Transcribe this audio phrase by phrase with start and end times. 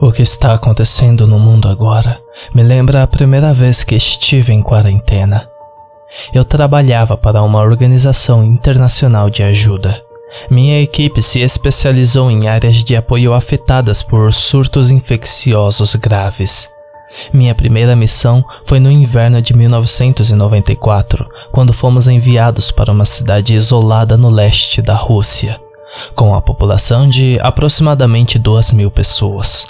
[0.00, 2.20] O que está acontecendo no mundo agora
[2.54, 5.50] me lembra a primeira vez que estive em quarentena.
[6.32, 10.00] Eu trabalhava para uma organização internacional de ajuda.
[10.48, 16.70] Minha equipe se especializou em áreas de apoio afetadas por surtos infecciosos graves.
[17.32, 24.16] Minha primeira missão foi no inverno de 1994, quando fomos enviados para uma cidade isolada
[24.16, 25.60] no leste da Rússia,
[26.14, 29.66] com a população de aproximadamente 2 mil pessoas.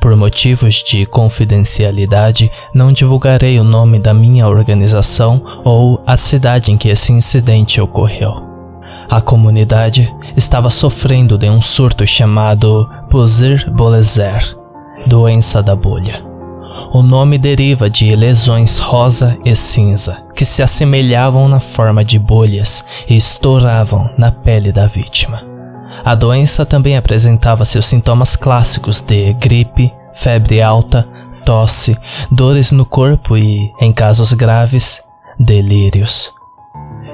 [0.00, 6.76] Por motivos de confidencialidade, não divulgarei o nome da minha organização ou a cidade em
[6.76, 8.50] que esse incidente ocorreu.
[9.08, 14.56] A comunidade estava sofrendo de um surto chamado Pusir Bolezer,
[15.06, 16.31] doença da bolha.
[16.92, 22.84] O nome deriva de lesões rosa e cinza, que se assemelhavam na forma de bolhas
[23.08, 25.42] e estouravam na pele da vítima.
[26.04, 31.08] A doença também apresentava seus sintomas clássicos de gripe, febre alta,
[31.44, 31.96] tosse,
[32.30, 35.02] dores no corpo e, em casos graves,
[35.38, 36.32] delírios.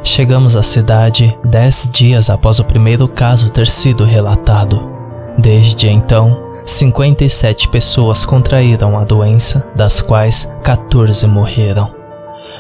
[0.02, 4.91] Chegamos à cidade dez dias após o primeiro caso ter sido relatado.
[5.36, 11.94] Desde então, 57 pessoas contraíram a doença, das quais 14 morreram.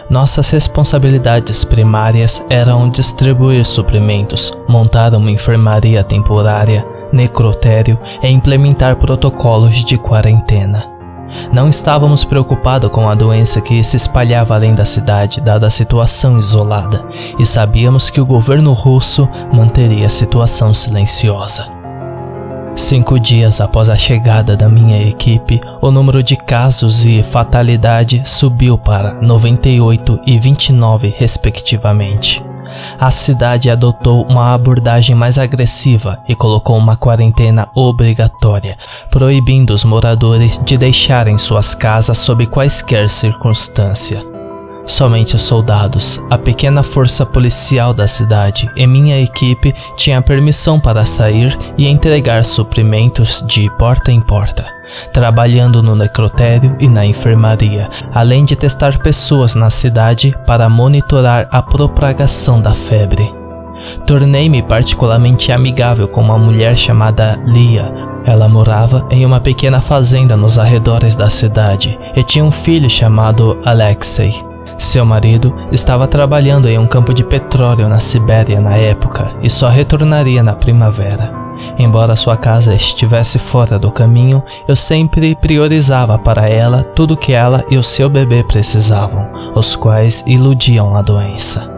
[0.08, 9.98] Nossas responsabilidades primárias eram distribuir suprimentos, montar uma enfermaria temporária, necrotério e implementar protocolos de
[9.98, 10.82] quarentena.
[11.52, 16.38] Não estávamos preocupados com a doença que se espalhava além da cidade, dada a situação
[16.38, 17.04] isolada,
[17.38, 21.77] e sabíamos que o governo russo manteria a situação silenciosa.
[22.78, 28.78] Cinco dias após a chegada da minha equipe, o número de casos e fatalidade subiu
[28.78, 32.40] para 98 e 29, respectivamente.
[32.96, 38.78] A cidade adotou uma abordagem mais agressiva e colocou uma quarentena obrigatória,
[39.10, 44.37] proibindo os moradores de deixarem suas casas sob quaisquer circunstância.
[44.88, 51.04] Somente os soldados, a pequena força policial da cidade e minha equipe tinham permissão para
[51.04, 54.64] sair e entregar suprimentos de porta em porta,
[55.12, 61.60] trabalhando no necrotério e na enfermaria, além de testar pessoas na cidade para monitorar a
[61.60, 63.30] propagação da febre.
[64.06, 67.92] Tornei-me particularmente amigável com uma mulher chamada Lia,
[68.24, 73.58] ela morava em uma pequena fazenda nos arredores da cidade e tinha um filho chamado
[73.66, 74.47] Alexei.
[74.78, 79.68] Seu marido estava trabalhando em um campo de petróleo na Sibéria na época e só
[79.68, 81.32] retornaria na primavera.
[81.76, 87.64] Embora sua casa estivesse fora do caminho, eu sempre priorizava para ela tudo que ela
[87.68, 91.68] e o seu bebê precisavam, os quais iludiam a doença.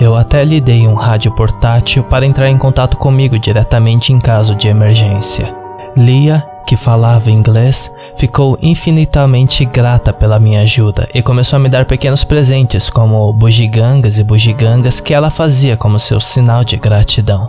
[0.00, 4.56] Eu até lhe dei um rádio portátil para entrar em contato comigo diretamente em caso
[4.56, 5.54] de emergência.
[5.96, 11.84] Lia, que falava inglês, ficou infinitamente grata pela minha ajuda e começou a me dar
[11.84, 17.48] pequenos presentes, como bugigangas e bugigangas que ela fazia como seu sinal de gratidão.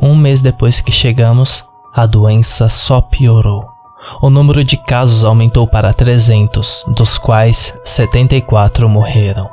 [0.00, 3.64] Um mês depois que chegamos, a doença só piorou.
[4.20, 9.48] O número de casos aumentou para 300, dos quais 74 morreram.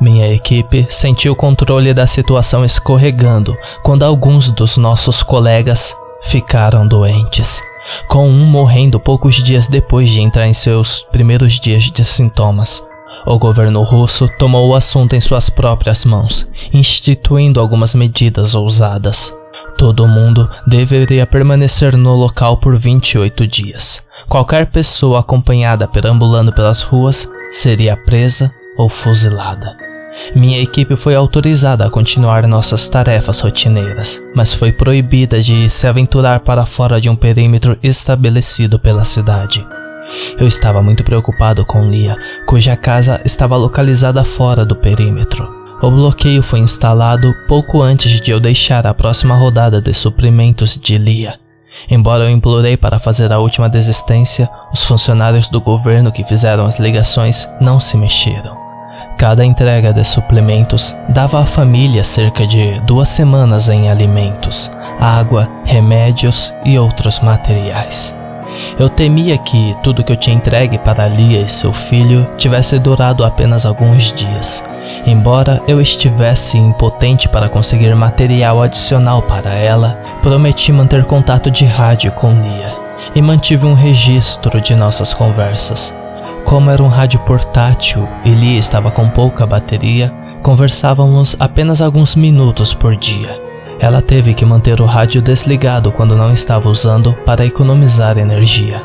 [0.00, 7.62] Minha equipe sentiu o controle da situação escorregando quando alguns dos nossos colegas ficaram doentes
[8.08, 12.82] com um morrendo poucos dias depois de entrar em seus primeiros dias de sintomas.
[13.26, 19.32] O governo russo tomou o assunto em suas próprias mãos, instituindo algumas medidas ousadas.
[19.76, 24.02] Todo mundo deveria permanecer no local por 28 dias.
[24.28, 29.91] Qualquer pessoa acompanhada perambulando pelas ruas seria presa ou fuzilada.
[30.34, 36.40] Minha equipe foi autorizada a continuar nossas tarefas rotineiras, mas foi proibida de se aventurar
[36.40, 39.66] para fora de um perímetro estabelecido pela cidade.
[40.38, 45.62] Eu estava muito preocupado com Lia, cuja casa estava localizada fora do perímetro.
[45.82, 50.96] O bloqueio foi instalado pouco antes de eu deixar a próxima rodada de suprimentos de
[50.96, 51.40] Lia.
[51.90, 56.78] Embora eu implorei para fazer a última desistência, os funcionários do governo que fizeram as
[56.78, 58.61] ligações não se mexeram.
[59.22, 66.52] Cada entrega de suplementos dava à família cerca de duas semanas em alimentos, água, remédios
[66.64, 68.18] e outros materiais.
[68.76, 73.24] Eu temia que tudo que eu tinha entregue para Lia e seu filho tivesse durado
[73.24, 74.64] apenas alguns dias.
[75.06, 82.10] Embora eu estivesse impotente para conseguir material adicional para ela, prometi manter contato de rádio
[82.10, 82.76] com Lia
[83.14, 86.01] e mantive um registro de nossas conversas.
[86.44, 90.12] Como era um rádio portátil e estava com pouca bateria,
[90.42, 93.40] conversávamos apenas alguns minutos por dia.
[93.78, 98.82] Ela teve que manter o rádio desligado quando não estava usando para economizar energia.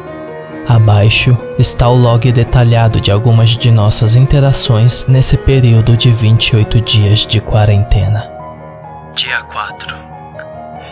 [0.67, 7.25] Abaixo está o log detalhado de algumas de nossas interações nesse período de 28 dias
[7.25, 8.29] de quarentena.
[9.15, 9.95] Dia 4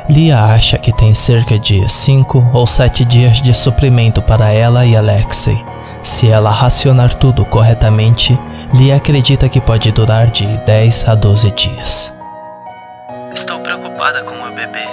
[0.09, 4.95] Lia acha que tem cerca de 5 ou 7 dias de suprimento para ela e
[4.95, 5.57] Alexei.
[6.05, 8.39] Se ela racionar tudo corretamente,
[8.75, 12.15] Lia acredita que pode durar de 10 a 12 dias.
[13.33, 14.85] Estou preocupada com o bebê,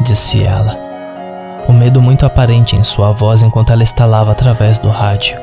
[0.00, 0.76] disse ela.
[1.68, 5.38] O medo muito aparente em sua voz enquanto ela estalava através do rádio.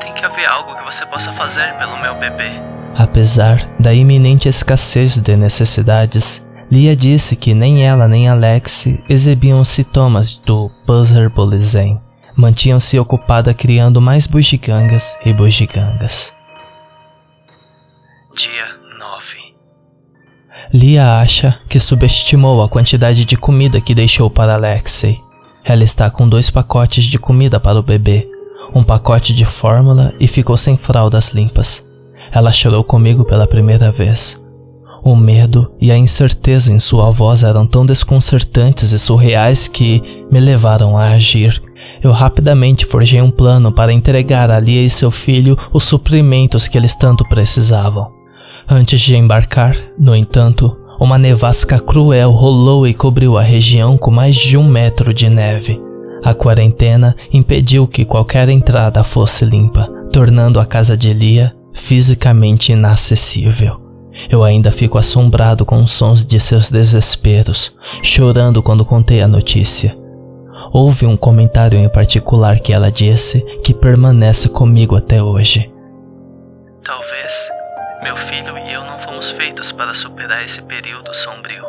[0.00, 2.50] Tem que haver algo que você possa fazer pelo meu bebê.
[2.98, 10.32] Apesar da iminente escassez de necessidades, Lia disse que nem ela nem Alex exibiam sintomas
[10.32, 12.00] do Buzzerbolizem.
[12.42, 16.34] Mantinham-se ocupada criando mais bugigangas e bugigangas.
[18.34, 18.64] Dia
[18.98, 19.54] 9
[20.74, 25.20] Lia acha que subestimou a quantidade de comida que deixou para Alexei.
[25.64, 28.28] Ela está com dois pacotes de comida para o bebê,
[28.74, 31.86] um pacote de fórmula e ficou sem fraldas limpas.
[32.32, 34.44] Ela chorou comigo pela primeira vez.
[35.04, 40.40] O medo e a incerteza em sua voz eram tão desconcertantes e surreais que me
[40.40, 41.62] levaram a agir.
[42.02, 46.76] Eu rapidamente forjei um plano para entregar a Lia e seu filho os suprimentos que
[46.76, 48.10] eles tanto precisavam.
[48.68, 54.36] Antes de embarcar, no entanto, uma nevasca cruel rolou e cobriu a região com mais
[54.36, 55.80] de um metro de neve.
[56.24, 63.80] A quarentena impediu que qualquer entrada fosse limpa, tornando a casa de Lia fisicamente inacessível.
[64.30, 67.72] Eu ainda fico assombrado com os sons de seus desesperos,
[68.02, 70.01] chorando quando contei a notícia.
[70.72, 75.70] Houve um comentário em particular que ela disse que permanece comigo até hoje.
[76.82, 77.50] Talvez
[78.02, 81.64] meu filho e eu não fomos feitos para superar esse período sombrio.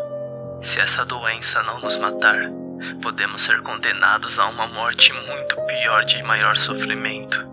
[0.62, 2.50] Se essa doença não nos matar,
[3.02, 7.48] podemos ser condenados a uma morte muito pior de maior sofrimento.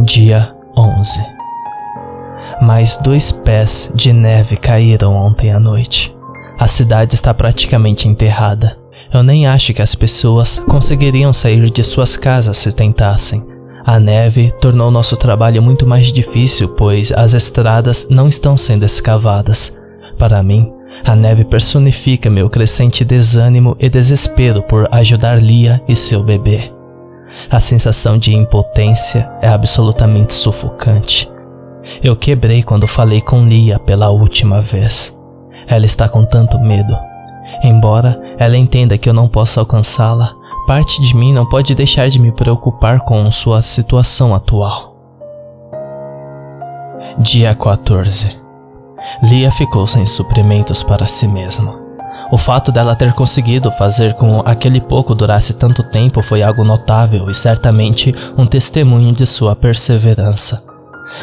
[0.00, 1.36] Dia 11
[2.60, 6.15] mais dois pés de neve caíram ontem à noite.
[6.58, 8.78] A cidade está praticamente enterrada.
[9.12, 13.46] Eu nem acho que as pessoas conseguiriam sair de suas casas se tentassem.
[13.84, 19.76] A neve tornou nosso trabalho muito mais difícil, pois as estradas não estão sendo escavadas.
[20.18, 20.72] Para mim,
[21.04, 26.72] a neve personifica meu crescente desânimo e desespero por ajudar Lia e seu bebê.
[27.50, 31.30] A sensação de impotência é absolutamente sufocante.
[32.02, 35.15] Eu quebrei quando falei com Lia pela última vez.
[35.66, 36.96] Ela está com tanto medo.
[37.62, 40.32] Embora ela entenda que eu não possa alcançá-la,
[40.66, 44.96] parte de mim não pode deixar de me preocupar com sua situação atual.
[47.18, 48.46] Dia 14
[49.22, 51.86] Lia ficou sem suprimentos para si mesma.
[52.30, 57.30] O fato dela ter conseguido fazer com aquele pouco durasse tanto tempo foi algo notável
[57.30, 60.64] e certamente um testemunho de sua perseverança.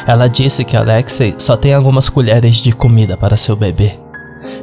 [0.06, 4.03] Ela disse que Alexei só tem algumas colheres de comida para seu bebê.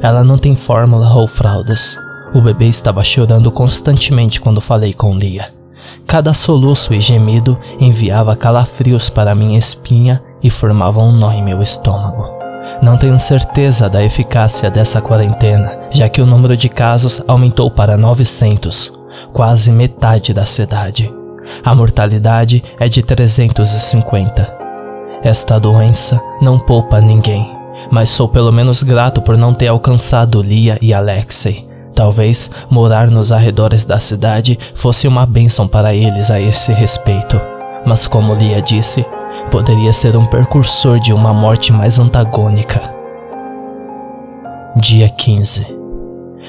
[0.02, 1.98] Ela não tem fórmula ou fraldas.
[2.34, 5.52] O bebê estava chorando constantemente quando falei com Lia.
[6.06, 11.62] Cada soluço e gemido enviava calafrios para minha espinha e formava um nó em meu
[11.62, 12.42] estômago.
[12.82, 17.96] Não tenho certeza da eficácia dessa quarentena, já que o número de casos aumentou para
[17.96, 18.92] 900,
[19.32, 21.12] quase metade da cidade.
[21.64, 24.58] A mortalidade é de 350.
[25.22, 27.56] Esta doença não poupa ninguém,
[27.92, 31.68] mas sou pelo menos grato por não ter alcançado Lia e Alexei.
[31.94, 37.38] Talvez morar nos arredores da cidade fosse uma bênção para eles a esse respeito.
[37.84, 39.04] Mas como Lia disse,
[39.50, 42.80] poderia ser um precursor de uma morte mais antagônica.
[44.74, 45.82] Dia 15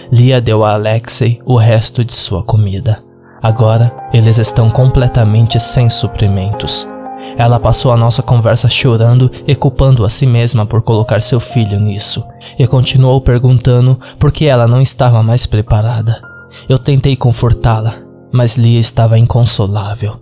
[0.09, 3.03] Lia deu a Alexei o resto de sua comida.
[3.41, 6.88] Agora eles estão completamente sem suprimentos.
[7.38, 11.80] Ela passou a nossa conversa chorando e culpando a si mesma por colocar seu filho
[11.80, 12.24] nisso,
[12.60, 16.22] e continuou perguntando por que ela não estava mais preparada.
[16.70, 17.96] Eu tentei confortá-la,
[18.32, 20.20] mas Lia estava inconsolável.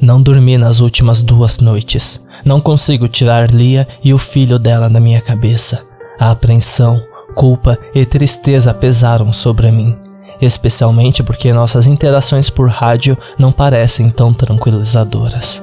[0.00, 2.24] Não dormi nas últimas duas noites.
[2.44, 5.84] Não consigo tirar Lia e o filho dela da minha cabeça.
[6.18, 7.02] A apreensão,
[7.34, 9.96] culpa e tristeza pesaram sobre mim,
[10.40, 15.62] especialmente porque nossas interações por rádio não parecem tão tranquilizadoras.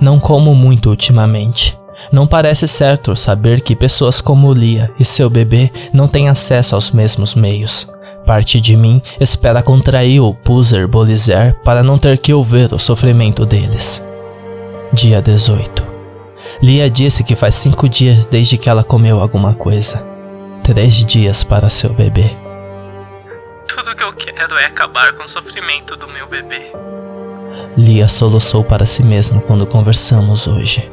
[0.00, 1.78] Não como muito ultimamente.
[2.10, 6.90] Não parece certo saber que pessoas como Lia e seu bebê não têm acesso aos
[6.90, 7.86] mesmos meios.
[8.24, 13.44] Parte de mim espera contrair o Puser Bolizer para não ter que ouvir o sofrimento
[13.44, 14.04] deles.
[14.92, 15.90] Dia 18
[16.62, 20.06] Lia disse que faz cinco dias desde que ela comeu alguma coisa.
[20.62, 22.36] Três dias para seu bebê.
[23.66, 26.72] Tudo que eu quero é acabar com o sofrimento do meu bebê.
[27.76, 30.90] Lia soluçou para si mesma quando conversamos hoje.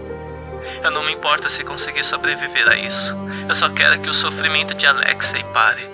[0.84, 3.18] Eu não me importo se conseguir sobreviver a isso.
[3.48, 5.90] Eu só quero que o sofrimento de Alexei pare.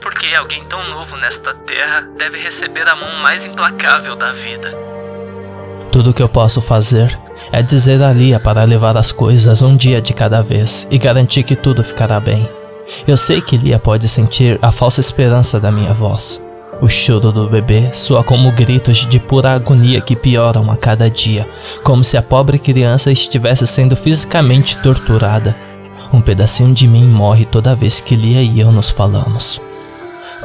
[0.00, 4.76] Porque alguém tão novo nesta terra deve receber a mão mais implacável da vida.
[5.90, 7.18] Tudo que eu posso fazer
[7.52, 11.42] é dizer a Lia para levar as coisas um dia de cada vez e garantir
[11.42, 12.48] que tudo ficará bem.
[13.06, 16.45] Eu sei que Lia pode sentir a falsa esperança da minha voz.
[16.80, 21.48] O choro do bebê soa como gritos de pura agonia que pioram a cada dia,
[21.82, 25.56] como se a pobre criança estivesse sendo fisicamente torturada.
[26.12, 29.60] Um pedacinho de mim morre toda vez que Lia e eu nos falamos.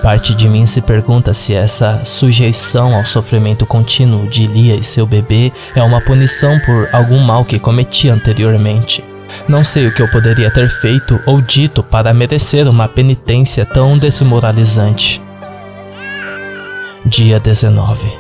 [0.01, 5.05] Parte de mim se pergunta se essa sujeição ao sofrimento contínuo de Lia e seu
[5.05, 9.03] bebê é uma punição por algum mal que cometi anteriormente.
[9.47, 13.97] Não sei o que eu poderia ter feito ou dito para merecer uma penitência tão
[13.97, 15.21] desmoralizante.
[17.11, 18.17] Dia 19.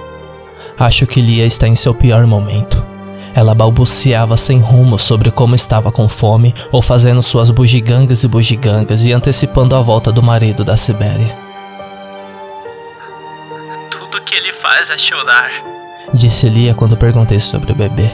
[0.77, 2.85] Acho que Lia está em seu pior momento.
[3.33, 9.05] Ela balbuciava sem rumo sobre como estava com fome ou fazendo suas bugigangas e bugigangas
[9.05, 11.33] e antecipando a volta do marido da Sibéria
[14.31, 15.51] que ele faz é chorar.
[16.13, 18.09] Disse Lia quando perguntei sobre o bebê.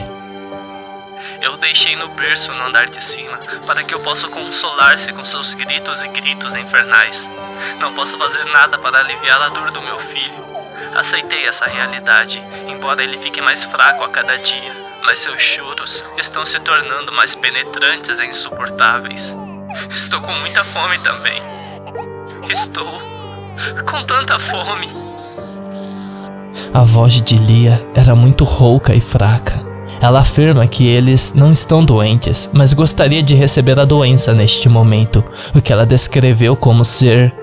[1.40, 5.54] Eu deixei no berço no andar de cima para que eu possa consolar-se com seus
[5.54, 7.30] gritos e gritos infernais.
[7.78, 10.47] Não posso fazer nada para aliviar a dor do meu filho.
[10.96, 14.72] Aceitei essa realidade, embora ele fique mais fraco a cada dia,
[15.04, 19.36] mas seus choros estão se tornando mais penetrantes e insuportáveis.
[19.90, 21.40] Estou com muita fome também.
[22.48, 22.86] Estou
[23.88, 24.88] com tanta fome.
[26.72, 29.66] A voz de Lia era muito rouca e fraca.
[30.00, 35.24] Ela afirma que eles não estão doentes, mas gostaria de receber a doença neste momento,
[35.54, 37.34] o que ela descreveu como ser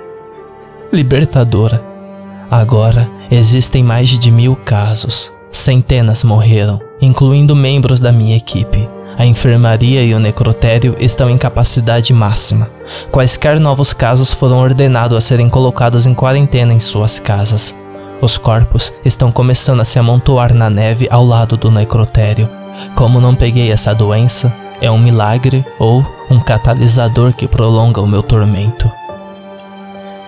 [0.91, 1.83] libertadora.
[2.49, 5.32] Agora existem mais de mil casos.
[5.50, 8.89] Centenas morreram, incluindo membros da minha equipe.
[9.17, 12.70] A enfermaria e o necrotério estão em capacidade máxima.
[13.12, 17.74] Quaisquer novos casos foram ordenados a serem colocados em quarentena em suas casas.
[18.22, 22.50] Os corpos estão começando a se amontoar na neve ao lado do necrotério.
[22.94, 28.22] Como não peguei essa doença, é um milagre ou um catalisador que prolonga o meu
[28.22, 28.91] tormento.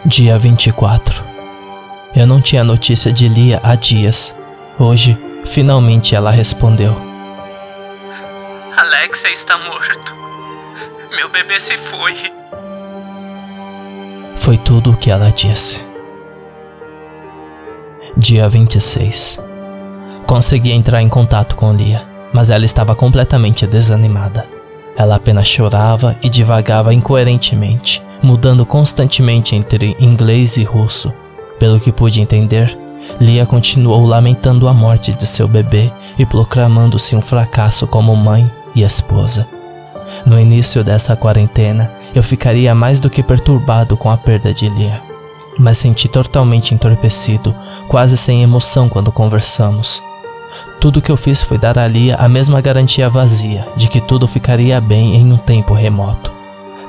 [0.06, 1.37] Dia 24.
[2.18, 4.36] Eu não tinha notícia de Lia há dias.
[4.80, 6.98] Hoje, finalmente ela respondeu.
[8.76, 10.16] Alexia está morto.
[11.16, 12.16] Meu bebê se foi.
[14.36, 15.86] Foi tudo o que ela disse.
[18.18, 19.40] Dia 26.
[20.26, 24.50] Consegui entrar em contato com Lia, mas ela estava completamente desanimada.
[24.98, 31.14] Ela apenas chorava e divagava incoerentemente, mudando constantemente entre inglês e russo.
[31.60, 32.78] Pelo que pude entender,
[33.20, 38.84] Lia continuou lamentando a morte de seu bebê e proclamando-se um fracasso como mãe e
[38.84, 39.48] esposa.
[40.26, 45.08] No início dessa quarentena, eu ficaria mais do que perturbado com a perda de Lia
[45.60, 47.56] mas senti totalmente entorpecido,
[47.88, 50.02] quase sem emoção quando conversamos.
[50.80, 54.28] Tudo que eu fiz foi dar a Lia a mesma garantia vazia de que tudo
[54.28, 56.37] ficaria bem em um tempo remoto.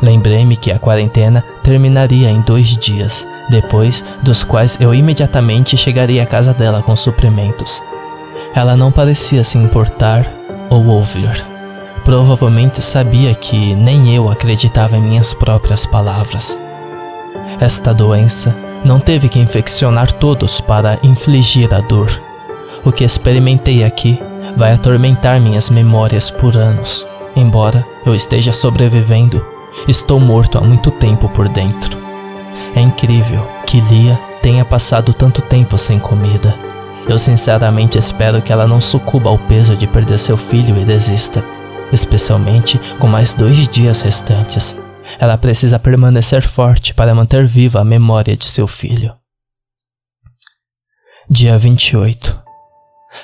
[0.00, 6.26] Lembrei-me que a quarentena terminaria em dois dias, depois dos quais eu imediatamente chegaria à
[6.26, 7.82] casa dela com suprimentos.
[8.54, 10.30] Ela não parecia se importar
[10.70, 11.44] ou ouvir.
[12.04, 16.58] Provavelmente sabia que nem eu acreditava em minhas próprias palavras.
[17.60, 22.08] Esta doença não teve que infeccionar todos para infligir a dor.
[22.84, 24.18] O que experimentei aqui
[24.56, 27.06] vai atormentar minhas memórias por anos.
[27.34, 29.44] Embora eu esteja sobrevivendo,
[29.88, 31.96] estou morto há muito tempo por dentro.
[32.76, 36.54] É incrível que Lia tenha passado tanto tempo sem comida.
[37.08, 41.42] Eu sinceramente espero que ela não sucuba ao peso de perder seu filho e desista,
[41.90, 44.78] especialmente com mais dois dias restantes.
[45.18, 49.14] Ela precisa permanecer forte para manter viva a memória de seu filho.
[51.30, 52.38] Dia 28.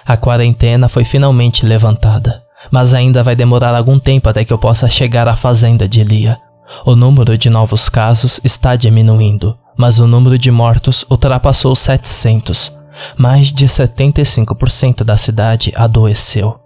[0.07, 4.89] A quarentena foi finalmente levantada, mas ainda vai demorar algum tempo até que eu possa
[4.89, 6.39] chegar à fazenda de Lia.
[6.85, 12.73] O número de novos casos está diminuindo, mas o número de mortos ultrapassou 700.
[13.17, 16.61] Mais de 75% da cidade adoeceu.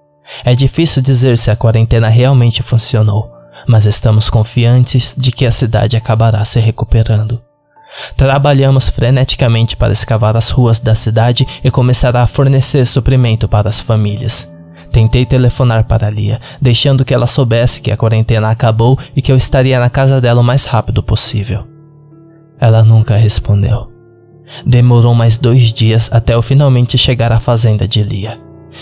[0.45, 3.31] É difícil dizer se a quarentena realmente funcionou,
[3.67, 7.41] mas estamos confiantes de que a cidade acabará se recuperando.
[8.17, 13.81] Trabalhamos freneticamente para escavar as ruas da cidade e começar a fornecer suprimento para as
[13.81, 14.53] famílias.
[14.91, 19.37] Tentei telefonar para Lia, deixando que ela soubesse que a quarentena acabou e que eu
[19.37, 21.67] estaria na casa dela o mais rápido possível.
[22.59, 23.93] Ela nunca respondeu.
[24.65, 28.41] Demorou mais dois dias até eu finalmente chegar à fazenda de Lia.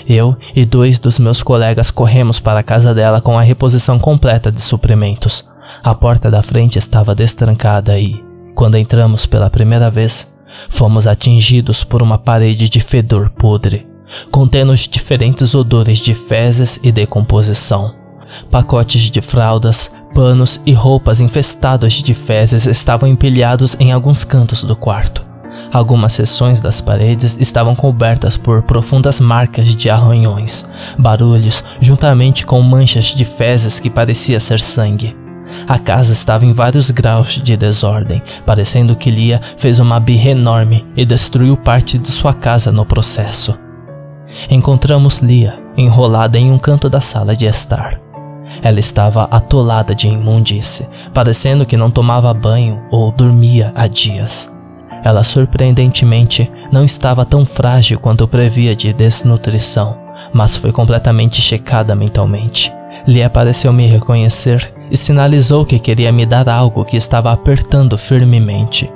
[0.09, 4.53] Eu e dois dos meus colegas corremos para a casa dela com a reposição completa
[4.53, 5.45] de suprimentos.
[5.83, 8.23] A porta da frente estava destrancada e,
[8.55, 10.33] quando entramos pela primeira vez,
[10.69, 13.87] fomos atingidos por uma parede de fedor podre,
[14.31, 17.95] contendo os diferentes odores de fezes e decomposição.
[18.51, 24.75] Pacotes de fraldas, panos e roupas infestados de fezes estavam empilhados em alguns cantos do
[24.75, 25.25] quarto.
[25.73, 33.07] Algumas seções das paredes estavam cobertas por profundas marcas de arranhões, barulhos, juntamente com manchas
[33.07, 35.17] de fezes que parecia ser sangue.
[35.67, 40.85] A casa estava em vários graus de desordem, parecendo que Lia fez uma birra enorme
[40.97, 43.57] e destruiu parte de sua casa no processo.
[44.51, 48.01] Encontramos Lia enrolada em um canto da sala de estar.
[48.63, 54.53] Ela estava atolada de imundície, parecendo que não tomava banho ou dormia há dias.
[55.05, 59.97] Ela surpreendentemente não estava tão frágil quanto previa de desnutrição,
[60.33, 62.73] mas foi completamente checada mentalmente.
[63.07, 68.91] Lia pareceu me reconhecer e sinalizou que queria me dar algo que estava apertando firmemente.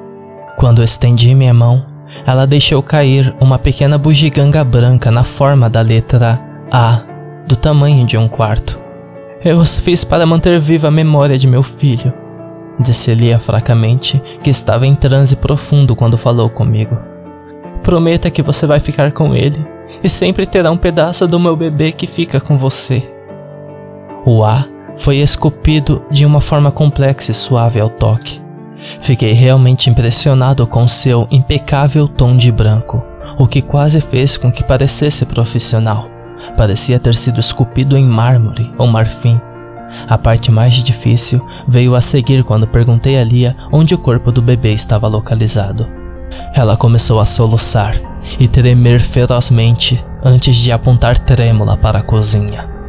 [0.56, 1.86] Quando estendi minha mão,
[2.26, 7.02] ela deixou cair uma pequena bugiganga branca na forma da letra A,
[7.46, 8.80] do tamanho de um quarto.
[9.44, 12.12] Eu os fiz para manter viva a memória de meu filho,
[12.78, 16.98] disse Lia fracamente, que estava em transe profundo quando falou comigo.
[17.82, 19.66] Prometa que você vai ficar com ele
[20.02, 23.02] e sempre terá um pedaço do meu bebê que fica com você.
[24.24, 28.40] O A foi esculpido de uma forma complexa e suave ao toque.
[29.00, 33.02] Fiquei realmente impressionado com seu impecável tom de branco,
[33.38, 36.08] o que quase fez com que parecesse profissional.
[36.56, 39.40] Parecia ter sido esculpido em mármore ou marfim.
[40.08, 44.40] A parte mais difícil veio a seguir quando perguntei a Lia onde o corpo do
[44.40, 45.86] bebê estava localizado.
[46.54, 48.00] Ela começou a soluçar
[48.38, 52.79] e tremer ferozmente antes de apontar trêmula para a cozinha.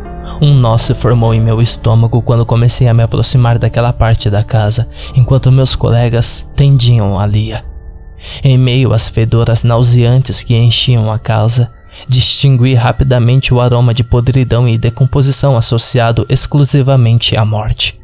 [0.41, 4.43] Um nó se formou em meu estômago quando comecei a me aproximar daquela parte da
[4.43, 7.63] casa, enquanto meus colegas tendiam a Lia.
[8.43, 11.71] Em meio às fedoras nauseantes que enchiam a casa,
[12.07, 18.00] distingui rapidamente o aroma de podridão e decomposição associado exclusivamente à morte.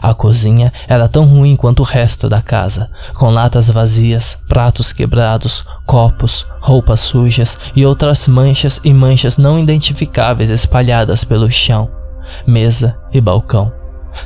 [0.00, 5.64] A cozinha era tão ruim quanto o resto da casa, com latas vazias, pratos quebrados,
[5.84, 11.90] copos, roupas sujas e outras manchas e manchas não identificáveis espalhadas pelo chão,
[12.46, 13.72] mesa e balcão.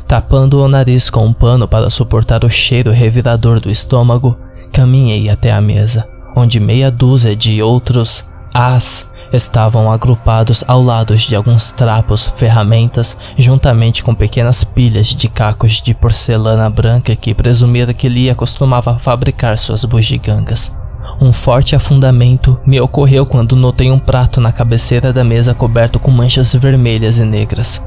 [0.07, 4.37] Tapando o nariz com um pano para suportar o cheiro revirador do estômago,
[4.73, 11.35] caminhei até a mesa, onde meia dúzia de outros as estavam agrupados ao lado de
[11.35, 18.09] alguns trapos, ferramentas, juntamente com pequenas pilhas de cacos de porcelana branca que presumira que
[18.09, 20.75] Lia costumava fabricar suas bugigangas.
[21.21, 26.11] Um forte afundamento me ocorreu quando notei um prato na cabeceira da mesa coberto com
[26.11, 27.85] manchas vermelhas e negras.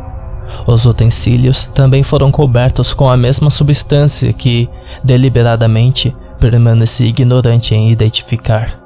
[0.67, 4.69] Os utensílios também foram cobertos com a mesma substância que,
[5.03, 8.82] deliberadamente, permaneci ignorante em identificar.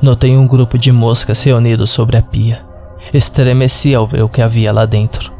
[0.00, 2.64] Notei um grupo de moscas reunidos sobre a pia.
[3.12, 5.32] Estremeci ao ver o que havia lá dentro.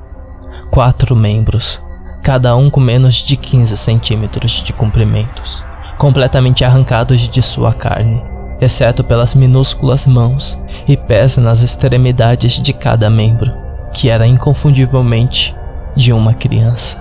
[0.71, 1.81] Quatro membros,
[2.23, 5.65] cada um com menos de 15 centímetros de comprimentos,
[5.99, 8.23] completamente arrancados de sua carne,
[8.61, 13.53] exceto pelas minúsculas mãos e pés nas extremidades de cada membro,
[13.93, 15.55] que era inconfundivelmente
[15.95, 16.99] de uma criança.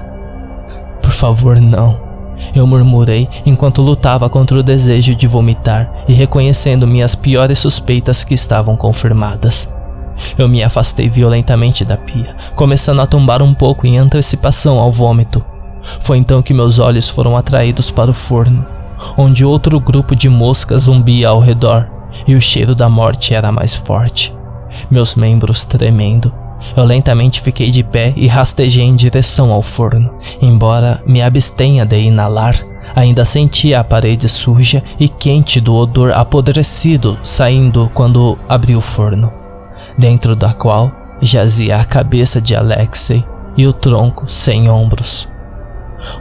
[1.01, 2.02] Por favor, não.
[2.53, 8.33] Eu murmurei enquanto lutava contra o desejo de vomitar e reconhecendo minhas piores suspeitas que
[8.33, 9.71] estavam confirmadas.
[10.37, 15.43] Eu me afastei violentamente da pia, começando a tombar um pouco em antecipação ao vômito.
[15.99, 18.65] Foi então que meus olhos foram atraídos para o forno,
[19.17, 21.89] onde outro grupo de moscas zumbia ao redor
[22.27, 24.33] e o cheiro da morte era mais forte.
[24.89, 26.33] Meus membros tremendo,
[26.75, 30.13] eu lentamente fiquei de pé e rastejei em direção ao forno.
[30.41, 32.55] Embora me abstenha de inalar,
[32.95, 39.31] ainda sentia a parede suja e quente do odor apodrecido saindo quando abri o forno,
[39.97, 43.23] dentro da qual jazia a cabeça de Alexei
[43.55, 45.27] e o tronco sem ombros.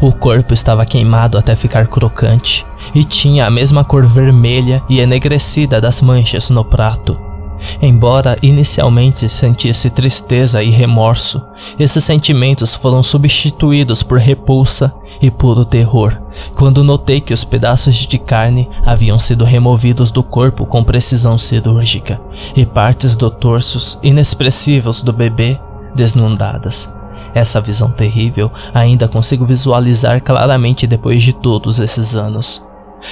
[0.01, 5.81] O corpo estava queimado até ficar crocante e tinha a mesma cor vermelha e enegrecida
[5.81, 7.32] das manchas no prato.
[7.81, 11.43] Embora inicialmente sentisse tristeza e remorso,
[11.79, 16.23] esses sentimentos foram substituídos por repulsa e puro terror
[16.55, 22.21] quando notei que os pedaços de carne haviam sido removidos do corpo com precisão cirúrgica
[22.57, 25.59] e partes do torso inexpressivos do bebê
[25.95, 26.93] desnudadas.
[27.35, 32.63] Essa visão terrível ainda consigo visualizar claramente depois de todos esses anos.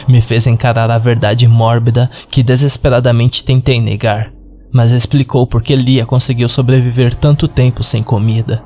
[0.06, 4.30] Me fez encarar a verdade mórbida que desesperadamente tentei negar,
[4.72, 8.62] mas explicou por que Lia conseguiu sobreviver tanto tempo sem comida.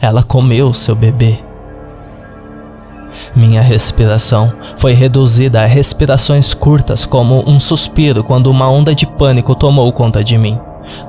[0.00, 1.38] Ela comeu seu bebê.
[3.34, 9.54] Minha respiração foi reduzida a respirações curtas, como um suspiro quando uma onda de pânico
[9.54, 10.58] tomou conta de mim,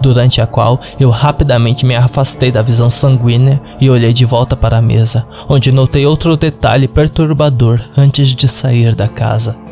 [0.02, 4.78] durante a qual eu rapidamente me afastei da visão sanguínea e olhei de volta para
[4.78, 9.69] a mesa, onde notei outro detalhe perturbador antes de sair da casa.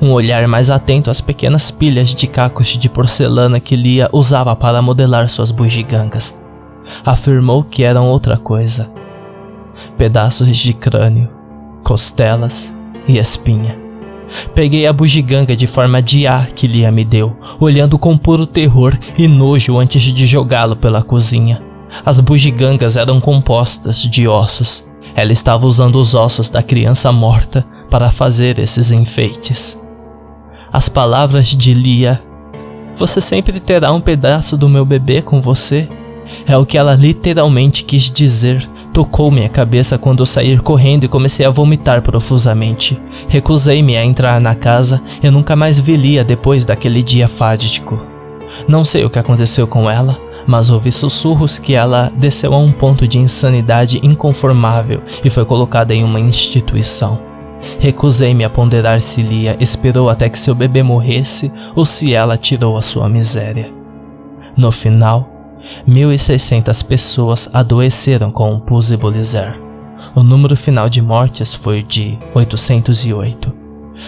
[0.00, 4.80] Um olhar mais atento às pequenas pilhas de cacos de porcelana que Lia usava para
[4.80, 6.46] modelar suas bugigangas
[7.04, 8.90] afirmou que eram outra coisa:
[9.96, 11.28] pedaços de crânio,
[11.82, 13.78] costelas e espinha.
[14.54, 18.96] Peguei a bugiganga de forma de A que Lia me deu, olhando com puro terror
[19.16, 21.62] e nojo antes de jogá-lo pela cozinha.
[22.04, 24.90] As bugigangas eram compostas de ossos.
[25.14, 29.80] Ela estava usando os ossos da criança morta para fazer esses enfeites.
[30.72, 32.22] As palavras de Lia:
[32.96, 35.88] Você sempre terá um pedaço do meu bebê com você
[36.46, 38.68] é o que ela literalmente quis dizer.
[38.92, 43.00] Tocou minha cabeça quando eu saí correndo e comecei a vomitar profusamente.
[43.28, 48.00] Recusei-me a entrar na casa e nunca mais vi Lia depois daquele dia fádico.
[48.66, 52.72] Não sei o que aconteceu com ela, mas ouvi sussurros que ela desceu a um
[52.72, 57.25] ponto de insanidade inconformável e foi colocada em uma instituição.
[57.78, 62.76] Recusei-me a ponderar se Lia esperou até que seu bebê morresse ou se ela tirou
[62.76, 63.72] a sua miséria.
[64.56, 65.28] No final,
[65.88, 69.60] 1.600 pessoas adoeceram com o pus Bolizer.
[70.14, 73.52] O número final de mortes foi de 808.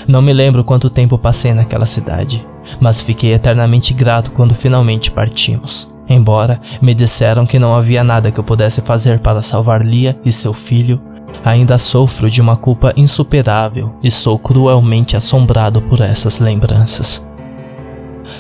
[0.07, 2.47] Não me lembro quanto tempo passei naquela cidade,
[2.81, 5.93] mas fiquei eternamente grato quando finalmente partimos.
[6.09, 10.33] Embora me disseram que não havia nada que eu pudesse fazer para salvar Lia e
[10.33, 11.01] seu filho,
[11.45, 17.27] ainda sofro de uma culpa insuperável e sou cruelmente assombrado por essas lembranças.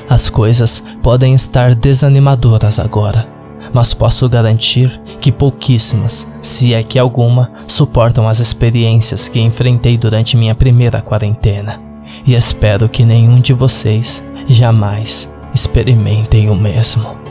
[0.08, 3.28] As coisas podem estar desanimadoras agora,
[3.72, 10.36] mas posso garantir que pouquíssimas, se é que alguma, suportam as experiências que enfrentei durante
[10.36, 11.80] minha primeira quarentena.
[12.26, 17.27] E espero que nenhum de vocês jamais experimentem o mesmo.